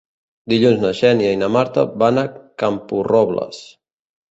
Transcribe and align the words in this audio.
Dilluns 0.53 0.79
na 0.85 0.91
Xènia 0.99 1.33
i 1.35 1.39
na 1.43 1.51
Marta 1.57 1.85
van 2.05 2.23
a 2.23 2.25
Camporrobles. 2.65 3.63